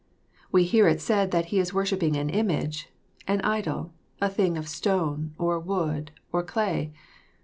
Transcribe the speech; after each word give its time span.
We 0.51 0.63
hear 0.63 0.87
it 0.87 0.99
said 0.99 1.29
that 1.29 1.45
he 1.53 1.59
is 1.59 1.75
worshipping 1.75 2.15
an 2.15 2.31
image, 2.31 2.89
an 3.27 3.39
idol, 3.41 3.93
a 4.19 4.29
thing 4.29 4.57
of 4.57 4.67
stone 4.67 5.35
or 5.37 5.59
wood 5.59 6.09
or 6.31 6.41
clay. 6.41 6.91